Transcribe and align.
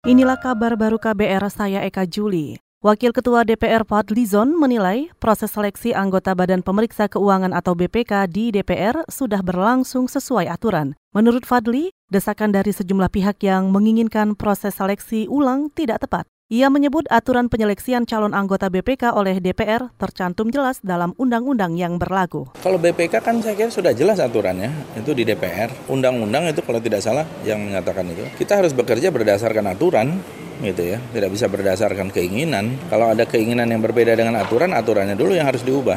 Inilah 0.00 0.40
kabar 0.40 0.80
baru 0.80 0.96
KBR 0.96 1.44
saya 1.52 1.84
Eka 1.84 2.08
Juli. 2.08 2.56
Wakil 2.80 3.12
Ketua 3.12 3.44
DPR 3.44 3.84
Fadlizon 3.84 4.56
menilai 4.56 5.12
proses 5.20 5.52
seleksi 5.52 5.92
anggota 5.92 6.32
Badan 6.32 6.64
Pemeriksa 6.64 7.04
Keuangan 7.04 7.52
atau 7.52 7.76
BPK 7.76 8.24
di 8.24 8.48
DPR 8.48 9.04
sudah 9.12 9.44
berlangsung 9.44 10.08
sesuai 10.08 10.48
aturan. 10.48 10.96
Menurut 11.12 11.44
Fadli, 11.44 11.92
desakan 12.08 12.48
dari 12.48 12.72
sejumlah 12.72 13.12
pihak 13.12 13.44
yang 13.44 13.68
menginginkan 13.68 14.32
proses 14.40 14.80
seleksi 14.80 15.28
ulang 15.28 15.68
tidak 15.68 16.00
tepat. 16.08 16.24
Ia 16.50 16.66
menyebut 16.66 17.06
aturan 17.14 17.46
penyeleksian 17.46 18.10
calon 18.10 18.34
anggota 18.34 18.66
BPK 18.66 19.14
oleh 19.14 19.38
DPR 19.38 19.86
tercantum 19.94 20.50
jelas 20.50 20.82
dalam 20.82 21.14
undang-undang 21.14 21.78
yang 21.78 21.94
berlaku. 21.94 22.50
Kalau 22.58 22.74
BPK 22.74 23.22
kan 23.22 23.38
saya 23.38 23.54
kira 23.54 23.70
sudah 23.70 23.94
jelas 23.94 24.18
aturannya, 24.18 24.98
itu 24.98 25.14
di 25.14 25.22
DPR. 25.22 25.70
Undang-undang 25.86 26.50
itu 26.50 26.58
kalau 26.66 26.82
tidak 26.82 27.06
salah 27.06 27.22
yang 27.46 27.62
menyatakan 27.62 28.02
itu. 28.10 28.26
Kita 28.34 28.58
harus 28.58 28.74
bekerja 28.74 29.14
berdasarkan 29.14 29.62
aturan, 29.70 30.18
gitu 30.60 30.92
ya 30.92 30.98
tidak 31.14 31.32
bisa 31.32 31.48
berdasarkan 31.48 32.12
keinginan 32.12 32.76
kalau 32.92 33.08
ada 33.08 33.24
keinginan 33.24 33.64
yang 33.72 33.80
berbeda 33.80 34.12
dengan 34.12 34.36
aturan 34.36 34.76
aturannya 34.76 35.16
dulu 35.16 35.32
yang 35.32 35.48
harus 35.48 35.64
diubah. 35.64 35.96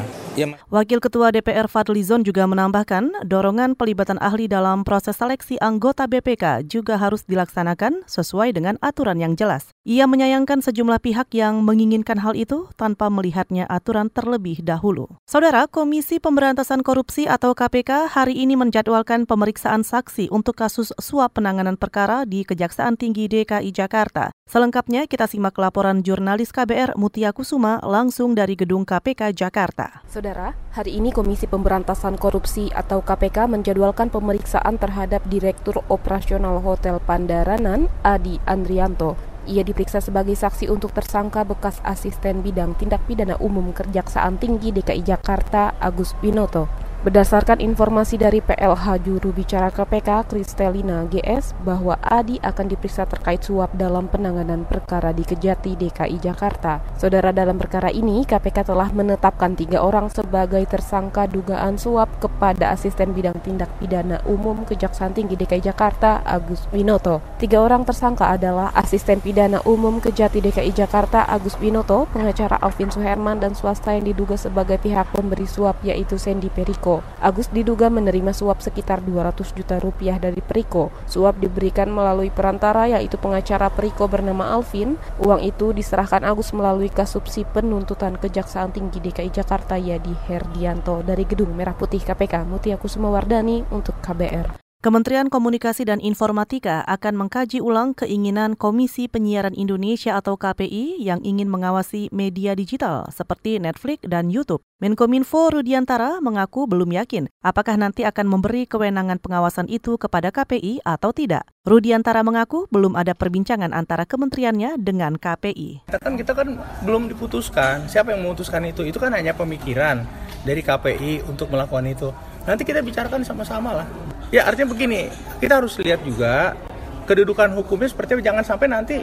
Wakil 0.73 0.97
Ketua 0.97 1.29
DPR 1.29 1.69
Fadlizon 1.69 2.25
juga 2.25 2.49
menambahkan 2.49 3.21
dorongan 3.21 3.77
pelibatan 3.77 4.17
ahli 4.17 4.49
dalam 4.49 4.81
proses 4.81 5.13
seleksi 5.13 5.61
anggota 5.61 6.09
BPK 6.09 6.65
juga 6.65 6.97
harus 6.97 7.21
dilaksanakan 7.29 8.01
sesuai 8.09 8.57
dengan 8.57 8.81
aturan 8.81 9.21
yang 9.21 9.38
jelas 9.38 9.69
ia 9.83 10.07
menyayangkan 10.07 10.63
sejumlah 10.63 11.03
pihak 11.03 11.35
yang 11.35 11.59
menginginkan 11.59 12.15
hal 12.23 12.39
itu 12.39 12.71
tanpa 12.79 13.11
melihatnya 13.11 13.67
aturan 13.67 14.07
terlebih 14.07 14.63
dahulu. 14.63 15.11
Saudara, 15.27 15.67
Komisi 15.67 16.23
Pemberantasan 16.23 16.88
Korupsi 16.88 17.27
atau 17.27 17.52
KPK 17.52 18.07
hari 18.07 18.39
ini 18.39 18.55
menjadwalkan 18.55 19.27
pemeriksaan 19.27 19.83
saksi 19.83 20.31
untuk 20.31 20.55
kasus 20.55 20.95
suap 21.03 21.35
penanganan 21.35 21.75
perkara 21.75 22.23
di 22.23 22.47
Kejaksaan 22.47 22.95
Tinggi 22.95 23.27
DKI 23.27 23.75
Jakarta. 23.75 24.31
Selengkapnya 24.47 25.03
kita 25.03 25.27
simak 25.27 25.59
laporan 25.59 25.99
jurnalis 25.99 26.55
KBR 26.55 26.95
Mutia 26.95 27.35
Kusuma 27.35 27.83
langsung 27.83 28.39
dari 28.39 28.55
gedung 28.55 28.88
KPK 28.88 29.36
Jakarta. 29.36 29.99
Saudara, 30.23 30.55
hari 30.71 30.95
ini 31.03 31.11
Komisi 31.11 31.52
Pemberantasan 31.52 32.16
Korupsi 32.16 32.71
atau 32.71 33.03
KPK 33.03 33.43
menjadwalkan 33.43 34.07
pemeriksaan 34.07 34.80
terhadap 34.80 35.19
Direktur 35.27 35.83
Operasional 35.91 36.63
Hotel 36.63 37.03
Pandaranan 37.03 37.91
Adi 38.07 38.39
Andrianto 38.47 39.19
ia 39.43 39.67
diperiksa 39.67 39.99
sebagai 39.99 40.39
saksi 40.39 40.71
untuk 40.71 40.95
tersangka 40.95 41.43
bekas 41.43 41.83
asisten 41.83 42.39
bidang 42.39 42.80
tindak 42.80 43.03
pidana 43.03 43.35
umum 43.43 43.75
Kejaksaan 43.75 44.39
Tinggi 44.39 44.71
DKI 44.71 45.03
Jakarta 45.03 45.75
Agus 45.83 46.15
Binoto. 46.23 46.71
Berdasarkan 47.03 47.59
informasi 47.59 48.15
dari 48.15 48.39
PLH 48.39 49.03
juru 49.03 49.35
bicara 49.35 49.67
KPK 49.75 50.23
Kristelina 50.23 51.03
GS 51.11 51.51
bahwa 51.67 51.99
Adi 51.99 52.39
akan 52.39 52.71
diperiksa 52.71 53.03
terkait 53.03 53.43
suap 53.43 53.75
dalam 53.75 54.07
penanganan 54.07 54.63
perkara 54.63 55.11
di 55.11 55.27
Kejati 55.27 55.75
DKI 55.75 56.23
Jakarta. 56.23 56.79
Saudara 56.95 57.35
dalam 57.35 57.59
perkara 57.59 57.91
ini 57.91 58.23
KPK 58.23 58.71
telah 58.71 58.87
menetapkan 58.95 59.51
tiga 59.51 59.83
orang 59.83 60.07
sebagai 60.15 60.63
tersangka 60.63 61.27
dugaan 61.27 61.75
suap 61.75 62.07
kepada 62.23 62.71
asisten 62.71 63.11
bidang 63.11 63.35
tindak 63.43 63.67
pidana 63.83 64.23
umum 64.23 64.63
Kejaksaan 64.63 65.11
Tinggi 65.11 65.35
DKI 65.35 65.59
Jakarta 65.59 66.23
Agus 66.23 66.71
Binoto. 66.71 67.19
Tiga 67.35 67.67
orang 67.67 67.83
tersangka 67.83 68.31
adalah 68.31 68.71
asisten 68.79 69.19
pidana 69.19 69.59
umum 69.67 69.99
Kejati 69.99 70.39
DKI 70.39 70.71
Jakarta 70.71 71.27
Agus 71.27 71.59
Binoto, 71.59 72.07
pengacara 72.15 72.55
Alvin 72.63 72.87
Suherman 72.87 73.43
dan 73.43 73.59
swasta 73.59 73.91
yang 73.91 74.07
diduga 74.07 74.39
sebagai 74.39 74.79
pihak 74.79 75.11
pemberi 75.11 75.43
suap 75.43 75.83
yaitu 75.83 76.15
Sandy 76.15 76.47
Periko. 76.47 76.92
Agus 77.23 77.47
diduga 77.49 77.88
menerima 77.88 78.36
suap 78.36 78.59
sekitar 78.59 78.99
200 79.02 79.55
juta 79.55 79.80
rupiah 79.80 80.19
dari 80.19 80.44
Periko. 80.44 80.91
Suap 81.08 81.39
diberikan 81.39 81.88
melalui 81.89 82.30
perantara 82.30 82.86
yaitu 82.91 83.16
pengacara 83.16 83.72
Periko 83.72 84.11
bernama 84.11 84.52
Alvin. 84.52 84.99
Uang 85.23 85.39
itu 85.41 85.71
diserahkan 85.71 86.27
Agus 86.27 86.52
melalui 86.52 86.91
kasupsi 86.91 87.47
penuntutan 87.47 88.19
Kejaksaan 88.19 88.75
Tinggi 88.75 88.99
DKI 88.99 89.31
Jakarta 89.31 89.80
Yadi 89.80 90.14
Herdianto 90.27 90.99
dari 91.02 91.23
Gedung 91.23 91.55
Merah 91.55 91.73
Putih 91.73 92.04
KPK 92.04 92.43
Mutia 92.43 92.76
Kusuma 92.76 93.08
Wardani 93.10 93.64
untuk 93.71 93.95
KBR. 94.04 94.62
Kementerian 94.83 95.32
Komunikasi 95.32 95.88
dan 95.88 96.04
Informatika 96.04 96.83
akan 96.83 97.16
mengkaji 97.16 97.64
ulang 97.64 97.95
keinginan 97.95 98.60
Komisi 98.60 99.08
Penyiaran 99.08 99.55
Indonesia 99.55 100.20
atau 100.20 100.36
KPI 100.36 100.99
yang 100.99 101.23
ingin 101.23 101.48
mengawasi 101.48 102.11
media 102.11 102.52
digital 102.52 103.08
seperti 103.08 103.64
Netflix 103.64 104.04
dan 104.04 104.27
YouTube. 104.27 104.60
Menkominfo 104.83 105.55
Rudiantara 105.55 106.20
mengaku 106.20 106.67
belum 106.67 106.92
yakin 106.99 107.32
apakah 107.39 107.80
nanti 107.80 108.04
akan 108.04 108.27
memberi 108.27 108.67
kewenangan 108.67 109.23
pengawasan 109.23 109.72
itu 109.72 109.95
kepada 109.95 110.36
KPI 110.36 110.83
atau 110.83 111.16
tidak. 111.16 111.48
Rudiantara 111.64 112.20
mengaku 112.20 112.67
belum 112.67 112.99
ada 112.99 113.16
perbincangan 113.16 113.72
antara 113.72 114.04
kementeriannya 114.04 114.76
dengan 114.83 115.16
KPI. 115.16 115.88
Kita 115.88 116.04
kan 116.04 116.20
kita 116.20 116.36
kan 116.36 116.60
belum 116.83 117.08
diputuskan. 117.08 117.88
Siapa 117.88 118.11
yang 118.11 118.27
memutuskan 118.27 118.67
itu? 118.67 118.83
Itu 118.83 118.99
kan 118.99 119.16
hanya 119.16 119.32
pemikiran 119.32 120.04
dari 120.43 120.60
KPI 120.60 121.23
untuk 121.32 121.48
melakukan 121.55 121.88
itu. 121.88 122.11
Nanti 122.43 122.67
kita 122.67 122.83
bicarakan 122.83 123.23
sama-sama 123.23 123.83
lah. 123.83 123.87
Ya 124.33 124.43
artinya 124.43 124.73
begini, 124.73 125.08
kita 125.39 125.61
harus 125.61 125.77
lihat 125.80 126.02
juga 126.04 126.58
kedudukan 127.05 127.54
hukumnya 127.54 127.87
seperti 127.87 128.19
jangan 128.24 128.44
sampai 128.44 128.68
nanti 128.71 128.98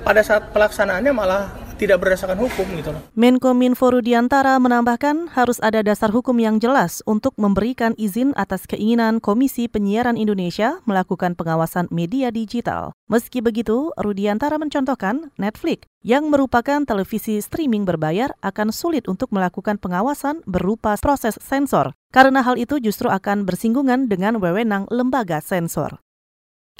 pada 0.00 0.24
saat 0.24 0.48
pelaksanaannya 0.50 1.12
malah 1.12 1.52
tidak 1.80 2.04
berdasarkan 2.04 2.36
hukum 2.36 2.68
gitu 2.76 2.92
loh. 2.92 3.00
Menkominfo 3.16 3.88
Rudiantara 3.88 4.60
menambahkan 4.60 5.32
harus 5.32 5.56
ada 5.64 5.80
dasar 5.80 6.12
hukum 6.12 6.36
yang 6.36 6.60
jelas 6.60 7.00
untuk 7.08 7.32
memberikan 7.40 7.96
izin 7.96 8.36
atas 8.36 8.68
keinginan 8.68 9.24
Komisi 9.24 9.64
Penyiaran 9.64 10.20
Indonesia 10.20 10.84
melakukan 10.84 11.32
pengawasan 11.32 11.88
media 11.88 12.28
digital. 12.28 12.92
Meski 13.08 13.40
begitu, 13.40 13.96
Rudiantara 13.96 14.60
mencontohkan 14.60 15.32
Netflix 15.40 15.88
yang 16.04 16.28
merupakan 16.28 16.84
televisi 16.84 17.40
streaming 17.40 17.88
berbayar 17.88 18.36
akan 18.44 18.68
sulit 18.68 19.08
untuk 19.08 19.32
melakukan 19.32 19.80
pengawasan 19.80 20.44
berupa 20.44 21.00
proses 21.00 21.40
sensor 21.40 21.96
karena 22.12 22.44
hal 22.44 22.60
itu 22.60 22.76
justru 22.76 23.08
akan 23.08 23.48
bersinggungan 23.48 24.10
dengan 24.10 24.36
wewenang 24.36 24.84
lembaga 24.92 25.40
sensor. 25.40 26.02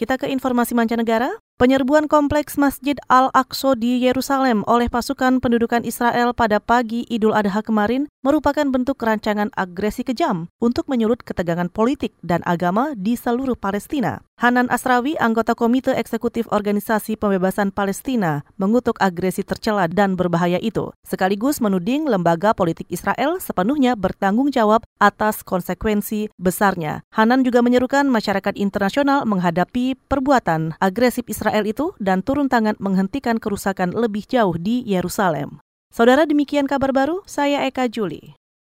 Kita 0.01 0.17
ke 0.17 0.33
informasi 0.33 0.73
mancanegara. 0.73 1.29
Penyerbuan 1.61 2.09
kompleks 2.09 2.57
Masjid 2.57 2.97
Al-Aqsa 3.13 3.77
di 3.77 4.01
Yerusalem 4.01 4.65
oleh 4.65 4.89
pasukan 4.89 5.45
pendudukan 5.45 5.85
Israel 5.85 6.33
pada 6.33 6.57
pagi 6.57 7.05
Idul 7.13 7.37
Adha 7.37 7.61
kemarin 7.61 8.09
merupakan 8.25 8.65
bentuk 8.65 8.97
rancangan 8.97 9.53
agresi 9.53 10.01
kejam 10.01 10.49
untuk 10.57 10.89
menyulut 10.89 11.21
ketegangan 11.21 11.69
politik 11.69 12.17
dan 12.25 12.41
agama 12.49 12.97
di 12.97 13.13
seluruh 13.13 13.61
Palestina. 13.61 14.25
Hanan 14.41 14.73
Asrawi, 14.73 15.21
anggota 15.21 15.53
Komite 15.53 15.93
Eksekutif 15.93 16.49
Organisasi 16.49 17.21
Pembebasan 17.21 17.69
Palestina, 17.69 18.41
mengutuk 18.57 18.97
agresi 18.97 19.45
tercela 19.45 19.85
dan 19.85 20.17
berbahaya 20.17 20.57
itu, 20.65 20.97
sekaligus 21.05 21.61
menuding 21.61 22.09
lembaga 22.09 22.57
politik 22.57 22.89
Israel 22.89 23.37
sepenuhnya 23.37 24.01
bertanggung 24.01 24.49
jawab 24.49 24.81
atas 24.97 25.45
konsekuensi 25.45 26.33
besarnya. 26.41 27.05
Hanan 27.13 27.45
juga 27.45 27.61
menyerukan 27.61 28.09
masyarakat 28.09 28.57
internasional 28.57 29.29
menghadapi 29.29 30.01
perbuatan 30.09 30.73
agresif 30.81 31.29
Israel 31.29 31.69
itu 31.69 31.93
dan 32.01 32.25
turun 32.25 32.49
tangan 32.49 32.81
menghentikan 32.81 33.37
kerusakan 33.37 33.93
lebih 33.93 34.25
jauh 34.25 34.57
di 34.57 34.81
Yerusalem. 34.89 35.61
Saudara 35.93 36.25
demikian 36.25 36.65
kabar 36.65 36.97
baru, 36.97 37.21
saya 37.29 37.69
Eka 37.69 37.93
Juli. 37.93 38.40